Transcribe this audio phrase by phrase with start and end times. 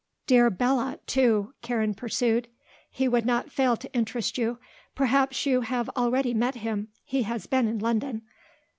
[0.25, 2.47] Dear Belot, too," Karen pursued.
[2.89, 4.57] "He could not fail to interest you.
[4.95, 6.87] Perhaps you have already met him.
[7.05, 8.23] He has been in London."